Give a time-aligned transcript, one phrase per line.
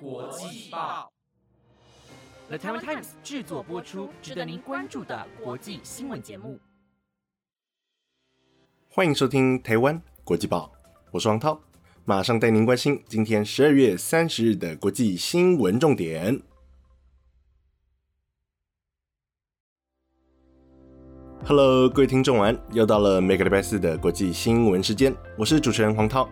[0.00, 1.12] 国际报
[2.48, 6.58] ，The Taiwan Times 制作播出，值得您关注的国际新闻节目。
[8.88, 10.72] 欢迎收听台湾国际报，
[11.12, 11.60] 我是王涛，
[12.04, 16.40] 马上带您关心今天十二月三十日的国际新闻重点。
[21.46, 26.28] Hello，各位听众晚，又到了每个礼拜四的国际新闻时间，我是主持人黄涛。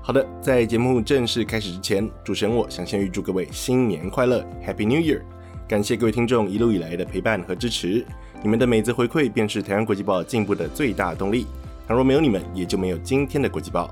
[0.00, 5.20] 好的，在节目正式开始之前，主持人我想先预祝各位新年快乐，Happy New Year！
[5.68, 8.06] 感谢各位听众一路以来的陪伴和支持，
[8.42, 11.46] 你们的每次回馈便是台湾国际报进步的最大动力。
[11.86, 13.90] 倘若没有你们，也就没有今天的国际报。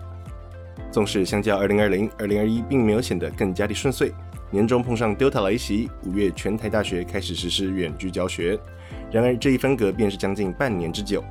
[0.91, 4.11] 纵使相较2020、2021，并没有显得更加的顺遂。
[4.51, 8.59] 年终碰上 Delta 来袭，五月全台大学开始实施远距教学。
[9.13, 11.23] 然而这一分隔便是将近半年之久。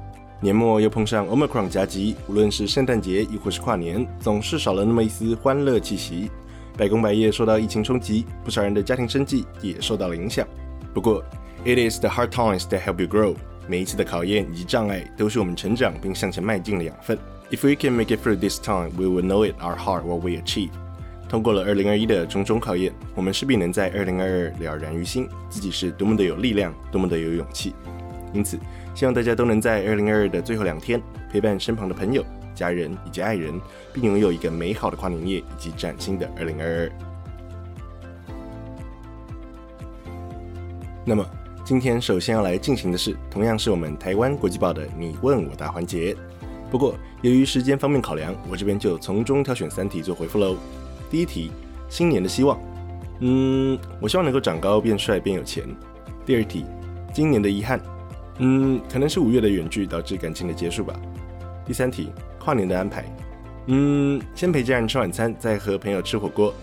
[0.42, 6.30] 年末又碰上 Omicron 夹击，无论是圣诞节亦或是跨年，总是少了那么一丝欢乐气息。
[6.78, 10.46] 百工百业受到疫情冲击，不少人的家庭生计也受到了影响。
[10.94, 11.24] 不过
[11.64, 13.36] ，It is the hard times that help you grow。
[13.68, 17.18] 每一次的考验以及障碍，都是我们成长并向前迈进的养分。
[17.50, 20.32] If we can make it through this time, we will know it our heart what we
[20.32, 20.70] achieve。
[21.30, 27.74] 通过了2021的种种考验，我们势必能在2022了然于心，自己是多么的有力量，多么的有勇气。
[28.34, 28.60] 因此，
[28.96, 32.24] 希望大家都能在2022的最后两天，陪伴身旁的朋友、
[32.56, 33.60] 家人以及爱人，
[33.94, 36.90] 并拥有一个美好的跨年夜以及崭新的2022。
[41.06, 41.26] 那么，
[41.66, 46.16] 今天首先要来进行的是，同样是我们台湾国际报的你问我答环节。
[46.72, 50.56] 不过，由于时间方面考量，我这边就从中挑选三题做回复喽。
[51.12, 51.52] 第一题，
[51.90, 52.58] 新年的希望，
[53.20, 55.64] 嗯，我希望能够长高、变帅、变有钱。
[56.26, 56.66] 第二题，
[57.14, 57.80] 今年的遗憾，
[58.40, 60.94] 嗯，可能是五月的远距导致感情的结束吧。
[61.66, 63.06] 第三题，跨年的安排，
[63.68, 66.54] 嗯，先陪家人吃晚餐，再和朋友吃火锅。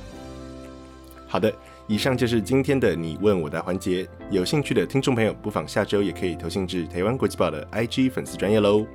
[1.27, 1.53] 好的，
[1.87, 4.09] 以上就是今天的你问我答环节。
[4.31, 8.87] 有兴趣的听众朋友，不妨下周也可以投信至台湾国际报的 IG 粉丝专业喽。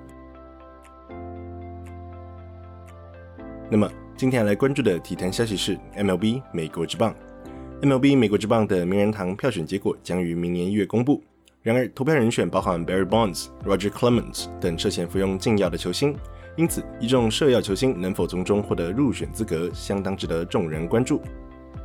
[3.69, 3.89] 那么。
[4.17, 7.13] 今天来关注的体坛消息是 MLB 美国之棒。
[7.83, 11.23] MLB 美国之棒的名人堂票选结果将于明年一月公布。
[11.67, 16.16] 然而，投票人选包含 Barry Bonds、Roger Clemens 等涉嫌服用禁药的球星，
[16.55, 21.22] 因此一众涉药球星能否从中获得入选资格，相当值得众人关注。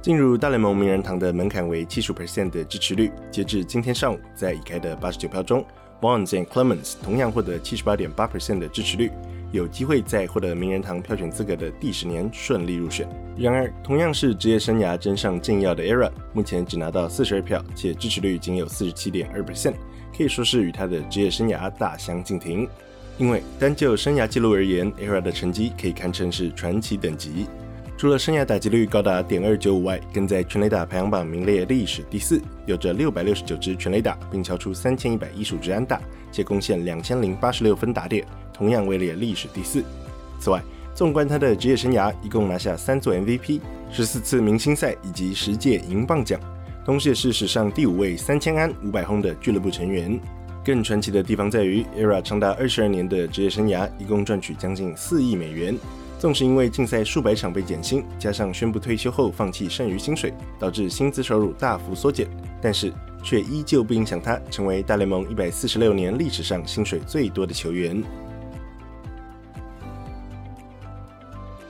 [0.01, 3.11] 进入大联盟名人堂的门槛为七十 percent 的支持率。
[3.29, 5.67] 截至今天上午，在已开的八十九票中
[6.01, 9.11] ，Bonds 和 Clemens 同样获得七十八点八 percent 的支持率。
[9.53, 13.07] 有机会在获得名人堂票选资格的第十年顺利入选。
[13.37, 19.75] 然而，同样是职业生涯真上禁药的 ERA，目前只拿到四十二票，且支持率仅有四十七点二 percent，
[20.17, 22.67] 可以说是与他的职业生涯大相径庭。
[23.19, 27.47] 因为单就生涯记录而言，ERA 的成绩可以堪称是传奇等级。
[27.99, 36.01] 除了生涯打击率高达点二九五外，更在全垒打排行榜名列历史第四，有着六百六十九支全垒打，并敲出三千一百一十五支安打，
[36.33, 38.27] 且贡献两千零八十六分打点。
[38.63, 39.83] 同样位列历史第四。
[40.39, 40.63] 此外，
[40.95, 46.41] 纵观他的职业生涯，一共拿下三座 MVP、十四次明星赛以及十届银棒奖，
[46.85, 50.17] 同时也是史上第五位三千安五百轰的俱乐部成员。
[50.65, 55.77] 更传奇的地方在于，ERA 长达二十二年的职业生涯，一共赚取将近四亿美元。
[56.21, 62.29] 纵使因为竞赛数百场被减薪，加上宣布退休后放弃剩余薪水，导致薪资收入大幅缩减，
[62.61, 62.93] 但是
[63.25, 68.01] 却依旧不影响他成为大联盟一百四十六年历史上薪水最多的球员。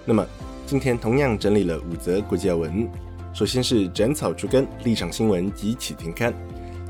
[0.05, 0.27] 那么，
[0.67, 2.89] 今天同样整理了五则国际要闻。
[3.33, 6.33] 首先是斩草除根，立场新闻即起停刊；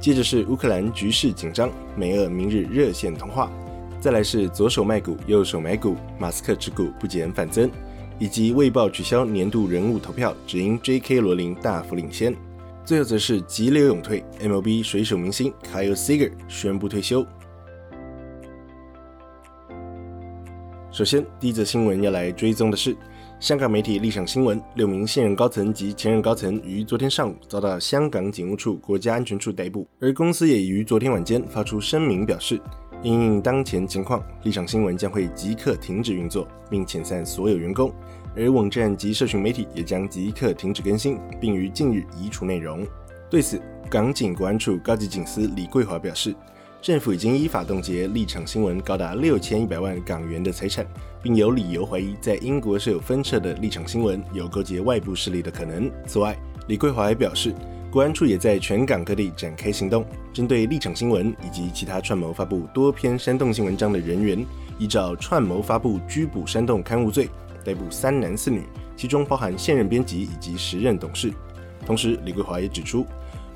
[0.00, 3.50] 接着是乌克兰局势紧张，美俄明日热线通话；
[4.00, 7.68] 再来是左手卖股，右手买股，马斯克持股不减反增；
[8.18, 11.20] 以及卫报取消年度人物投票，只因 J.K.
[11.20, 12.32] 罗琳大幅领先；
[12.82, 17.26] 最后则是急流勇退，MLB 水手明星 Kyle Seager 宣布退休。
[20.92, 22.94] 首先，第一则新闻要来追踪的是
[23.40, 32.60] 香港媒体立场新闻，六名现任高层及前任高层于昨天上午遭到香港警务处国家安全处逮捕，而公司也于昨天晚间发出声明表示，
[33.02, 37.90] 因应当前情况，立场新闻将会即刻停止运作，并遣散所有员工，
[38.36, 42.86] 而网站及社群媒体也将即刻停止更新，并于近日移除内容。
[43.30, 43.58] 对此，
[43.88, 46.36] 港警国安处高级警司李桂华表示。
[46.82, 50.84] 政府已经依法冻结立场新闻高达六千一百万港元的财产，
[51.22, 55.88] 并有理由怀疑在英国设有分社的立场新闻有勾结外部势力的可能。
[56.08, 56.36] 此外，
[56.66, 57.54] 李桂华还表示，
[57.88, 64.44] 国安处也在全港各地展开行动，针对立场新闻以及其他串谋发布多篇煽动性文章的人员，
[64.76, 67.28] 依照串谋发布拘捕煽动刊物罪
[67.64, 68.64] 逮捕三男四女，
[68.96, 71.32] 其中包含现任编辑以及时任董事。
[71.86, 73.06] 同时，李桂华也指出，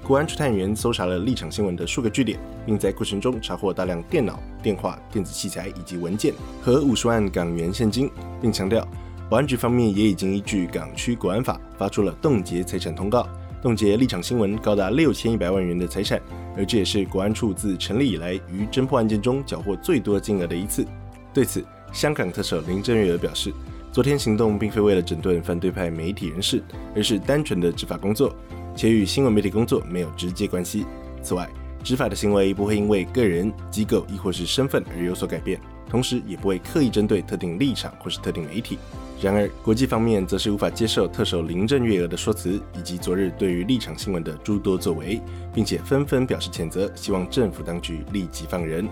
[0.07, 6.33] 国安处探员搜查了立场新闻的数个据点，并在过程中查获大量电脑、电话、电子器材以及文件
[6.63, 8.09] 和五十万港元现金，
[8.41, 8.87] 并强调，
[9.29, 13.29] 保安局方面也已经依据港区国安法发出了冻结财产通告，
[13.61, 16.23] 冻结立场新闻高达六千一百万元的财产，
[16.57, 20.87] 而这也是国安处自成立以来于侦破案件中缴获最多金额的一次。
[21.35, 23.53] 对此，香港特首林郑月娥表示。
[23.93, 26.63] 昨天行动并非为了整顿反对派媒体人士，
[26.95, 28.31] 而是单纯的执法工作，
[28.77, 30.87] 且与新闻媒体工作没有直接关系。
[31.23, 31.51] 此外，
[31.83, 38.79] 执法的行为不会因为个人、机构亦或是身份而有所改变，同时也不会刻意针对特定立场或是特定媒体。
[39.23, 45.21] 然而，国际方面则是无法接受特首林郑月娥的说辞以及昨日对于立场新闻的诸多作为，
[45.55, 48.87] 并且纷纷表示谴责，希望政府当局立即放人。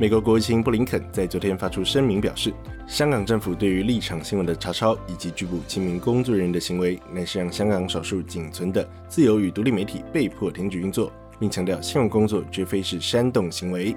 [0.00, 2.54] 美国国务卿布林肯在昨天发出声明，表示，
[2.86, 13.96] 香港政府对于立场新闻的查抄以及拘捕七名工作人员的行为，乃是让香港少数仅存的自由与独立媒体被迫停止运作，并强调新闻工作绝非是煽动行为。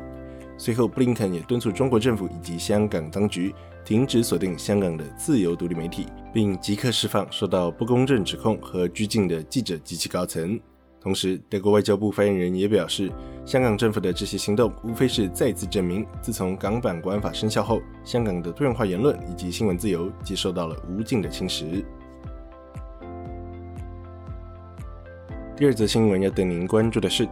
[0.58, 3.54] 随后，布林肯也敦促中国政府以及香港当局
[3.86, 10.60] 停止锁定香港的自由独立媒体，并即刻释放受到不公正指控和拘禁的记者及其高层。
[11.02, 13.12] 同时，德国外交部发言人也表示，
[13.44, 21.84] 香港政府的这些行动无非是再次证明，自从港版国安法生效后，香港的多元化言论以及新闻自由即受到了无尽的侵蚀。
[25.58, 27.28] 第二则新闻要等您关注的是，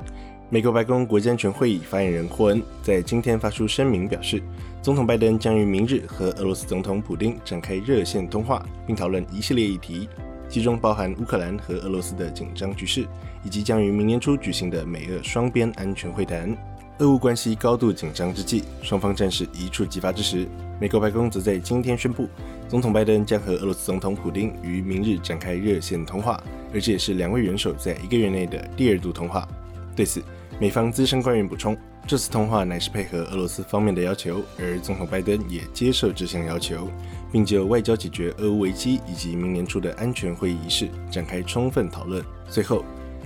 [0.49, 4.41] 美国白宫国家安全会议发言人霍恩在今天发出声明，表示，
[4.81, 10.09] 总统拜登将于明日和俄罗斯总统普京展开热线通话，并讨论一系列议题。
[10.49, 13.07] 其中包含乌克兰和俄罗斯的紧张局势，
[13.43, 16.57] 以及将于明年初举行的美俄双边安全会谈。
[16.97, 20.45] 俄乌关系高度紧张之际，双方战事一触即发之时，
[20.81, 22.27] 美国白宫则在今天宣布，
[22.67, 26.43] 总统拜登将和俄罗斯总统普京于明日展开热线通话，
[26.73, 29.47] 而这也是两位元首在一个月内的第二度通话。
[29.95, 30.21] 对此，
[30.59, 31.77] 美方资深官员补充。
[32.07, 36.89] 这次通话乃是配合俄罗斯方面的要求，而总统拜登也接受这项要求，
[37.31, 42.23] 并就外交解决俄乌危机以及明年初的安全会议仪式展开充分讨论。
[42.47, 42.83] 随后，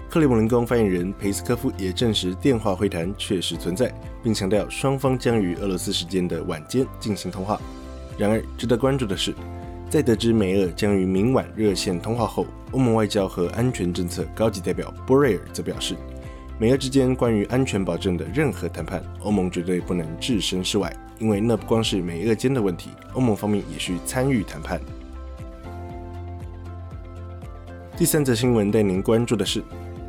[0.10, 7.60] 克里姆林宫发言人佩斯科夫也证实电话会谈确实存在，并强调双方将于俄罗斯时间的晚间进行通话。
[8.18, 9.34] 然而，值得关注的是，
[9.90, 15.96] 在得知美俄将于明晚热线通话后，欧盟外交和安全政策高级代表波瑞尔则表示。
[16.64, 24.80] 美俄之间关于安全保证的任何谈判，欧盟绝对不能置身事外，因为那不光是美俄间的问题，欧盟方面也需参与谈判。
[27.98, 29.62] 第三则新闻带您关注的是，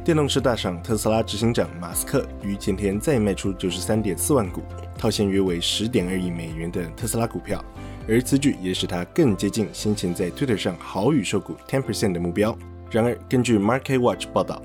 [0.05, 4.63] 电动车大厂特斯拉执行长马斯克于前天再卖出九十三点四万股，
[4.97, 7.65] 套现约为十点二亿美元的特斯拉股票，
[8.09, 12.57] 而此举也使他更接近先前在 Twitter 上豪语售股 ten percent 的目标。
[12.93, 14.63] 然而，根据 Market Watch 报道。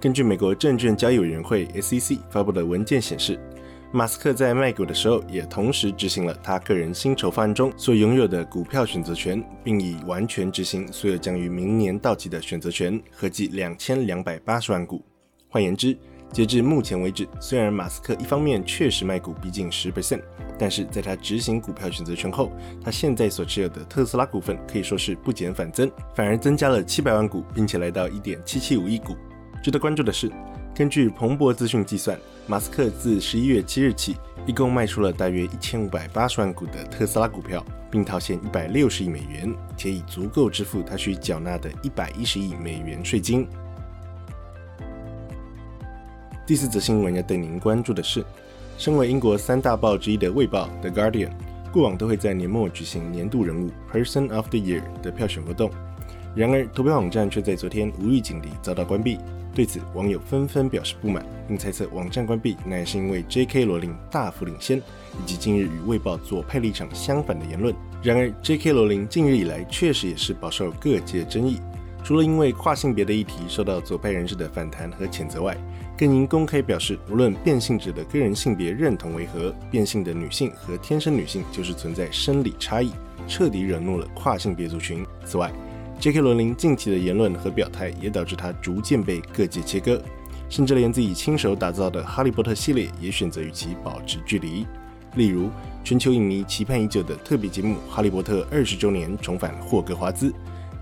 [0.00, 3.38] 根据美国证券交易委员会 SEC 发布的文件显示，
[3.92, 15.04] 马斯克在卖股的时候也同时执行了他个人薪酬方案中所拥有的股票选择权，并已完全执行所有将于明年到期的选择权，合计两千两百八十万股。
[15.50, 15.94] 换言之，
[16.32, 20.22] 截至目前为止，虽然马斯克一方面确实卖股逼近十 percent，
[20.58, 22.50] 但是在他执行股票选择权后，
[22.82, 29.14] 他现在所持有的特斯拉股份可以说是不减反增，反而增加了七百万股，并且来到一点七七五亿股。
[29.62, 30.30] 值得关注的是，
[30.74, 43.46] 根据彭博资讯计算，马斯克自十一月七日起，一共卖出了大约一千五百八十万股的特斯拉股票，并套现一百六十亿美元，且已足够支付他需缴纳的一百一十亿美元税金。
[46.46, 48.24] 第四则新闻要带您关注的是，
[48.78, 51.32] 身为英国三大报之一的《卫报》（The Guardian），
[51.70, 55.70] 过往都会在年末举行年度人物 （Person of the Year） 的票选活动，
[56.34, 59.18] 然而投票网站却在昨天无预警地遭到关闭。
[59.52, 63.64] 对此，网友纷纷表示不满，并猜测网站关闭乃是因为 J.K.
[63.64, 67.74] 罗琳大幅领先，以及近日与《卫报》左派立场相反的言论。
[68.02, 68.72] 然而，J.K.
[68.72, 71.60] 罗琳近日以来确实也是饱受各界争议，
[72.04, 75.56] 除了因为跨性别的议题受到左派人士的反弹和谴责外，
[75.98, 82.92] 更因公开表示，无论变性者的个人性别认同为何，变性的女性和天生女性就是存在生理差异，
[83.26, 85.04] 彻底惹怒了跨性别族群。
[85.26, 85.52] 此外
[86.00, 86.20] ，J.K.
[86.20, 90.02] 罗琳近期的言论和表态也导致他逐渐被各界切割，
[90.48, 94.66] 甚至连自己亲手打造的《哈利波特》系列也选择与其保持距离。
[95.16, 95.50] 例如，
[95.84, 100.32] 全球影迷期盼已久的特别节目《哈利波特》二十周年重返霍格华兹。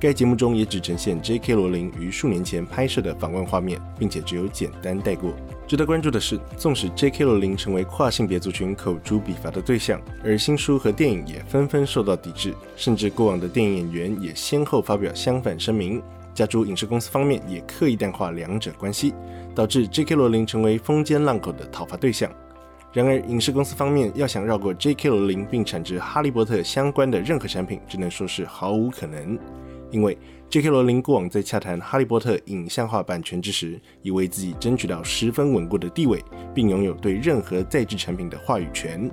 [0.01, 1.55] 该节目中也只呈现 J.K.
[1.55, 5.33] 罗琳于数年前拍摄的访问画面，并且只有简单带过。
[5.69, 7.25] 值得关注的是，纵使 J.K.
[7.25, 19.13] 罗琳成为跨性别族群口诛笔伐的对象，而新书和电影也纷纷受到抵制，甚至过往的电影演员也先后发表相反声明，加诸影视公司方面也刻意淡化两者关系，
[19.55, 20.15] 导致 J.K.
[20.15, 22.33] 罗琳成为风尖浪口的讨伐对象。
[22.91, 25.11] 然而，影视公司方面要想绕过 J.K.
[25.11, 29.39] 罗琳并产值《哈利波特》相关的任何产品，只能说是毫无可能。
[29.91, 30.17] 因为
[30.51, 30.69] J.K.
[30.69, 36.23] 罗琳过往在洽谈《哈利波特》影像化版权之时，已为自己争取到十分稳固的地位，
[36.55, 39.11] 并拥有对任何在制产品的话语权。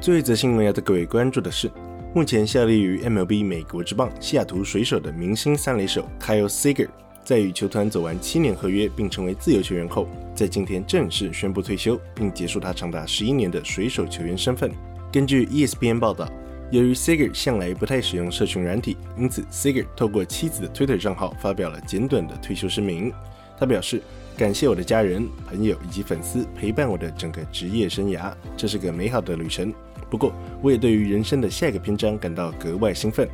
[0.00, 1.70] 最后一则新闻要带各位关注的是，
[2.14, 6.88] 目前效力于 MLB 美国之棒西雅图水手的明星三垒手 Kyle Seager。
[7.24, 14.72] 在与球团走完七年合约并成为自由球员后，在今天正式宣布退休，并结束他长达十一年的水手球员身份。
[15.12, 16.26] 根据 ESPN 报道，
[16.70, 23.10] 由于 Seger 向来不太使用社群软体，因此 Seger 透过妻子的 Twitter 账号发表了简短的退休声明。
[23.58, 24.02] 他表示
[24.36, 29.72] ：“感谢我的家人、朋友以及粉丝陪伴我的整个职业生涯，这是个美好的旅程。
[30.10, 30.32] 不过，
[30.62, 33.26] 我也对于人生的下一个篇章感到格外兴奋。”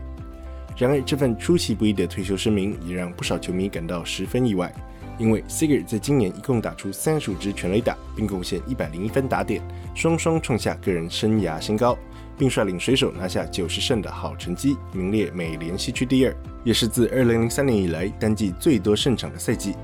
[0.79, 4.73] 然而，这份出其不意的退休声明也让不少球迷感到十分意外，
[5.18, 9.62] 因为 Seger 在今年一共打出三十五支全垒打，并贡献一百零一分打点，
[9.94, 11.97] 双双创下个人生涯新高，
[12.37, 19.75] 并率领水手拿下九十胜的好成绩，名列美联西区第二，也是自二零零三年以来单季最多胜场的赛季。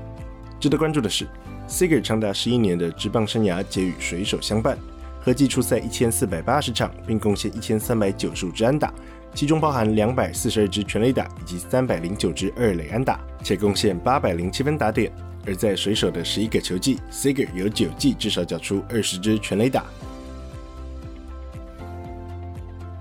[0.59, 1.27] 值得关注的是
[1.67, 4.77] ，Seger 长达十一年的职棒生涯皆与水手相伴，
[5.21, 8.93] 合计出赛一千四百八十场，并贡献一千三百九十五支安打。
[9.33, 15.11] 其中包含两百四十二支全垒打以及三百零九支二垒安打，且贡献八百零七分打点。
[15.47, 19.85] 而在水手的十一个球季，Seger 有九季至少缴出二十支全垒打。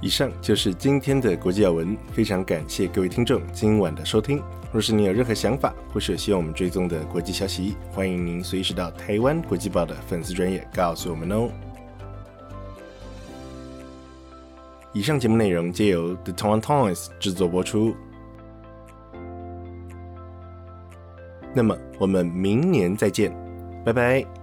[0.00, 4.40] 以上就是今天的国际要闻，非常感谢各位听众今晚的收听。
[4.72, 11.50] 若是你有任何想法，或是希望我们追踪的国际消息，欢迎您随时到台湾国际报的粉丝专业告诉我们哦。
[14.92, 17.94] 以上节目内容皆由 The Town Tones 制作播出。
[21.54, 23.32] 那么，我们明年再见，
[23.84, 24.39] 拜拜。